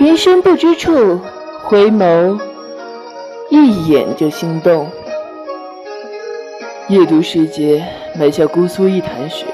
[0.00, 1.18] 云深不知处，
[1.64, 2.38] 回眸
[3.50, 4.86] 一眼就心动。
[6.88, 7.82] 夜读时节，
[8.16, 9.44] 埋下姑苏一潭雪，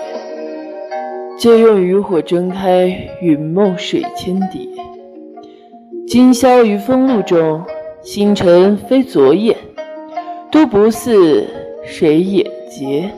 [1.38, 4.61] 借用渔火睁开云梦水千叠。
[6.07, 7.65] 今宵于风露中，
[8.03, 9.56] 星辰非昨夜，
[10.53, 11.47] 都不似
[11.83, 13.11] 谁眼睫。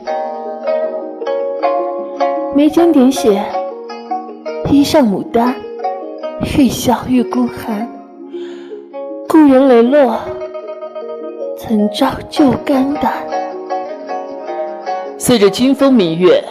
[2.55, 3.43] 眉间点血，
[4.71, 5.53] 衣上牡丹，
[6.55, 7.87] 愈笑愈孤寒。
[9.27, 10.19] 故人磊落，
[11.57, 13.13] 曾朝旧肝胆。
[15.17, 16.41] 似着清风明月，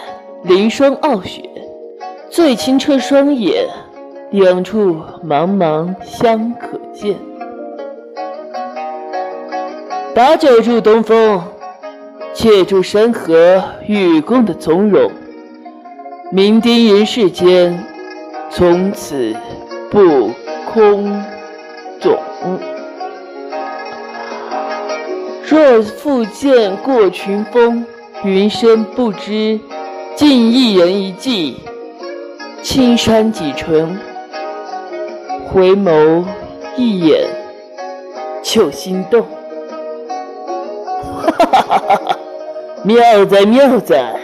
[0.42, 1.42] 凌霜傲雪，
[2.28, 3.66] 最清澈双眼，
[4.30, 7.16] 两处茫茫相可见。
[10.14, 11.42] 把酒祝东风，
[12.34, 15.10] 且祝山河与共的从容。
[16.32, 17.82] 酩酊人世间，
[18.50, 19.34] 从此
[19.90, 20.30] 不
[20.72, 21.22] 空
[22.00, 22.18] 洞。
[25.48, 27.86] 若复见过群峰，
[28.24, 29.60] 云深不知，
[30.16, 31.62] 尽一人一骑，
[32.62, 33.96] 青山几程，
[35.48, 36.24] 回眸
[36.76, 37.28] 一眼
[38.42, 39.22] 就心动。
[41.22, 42.18] 哈哈哈哈哈！
[42.82, 44.16] 妙哉妙哉！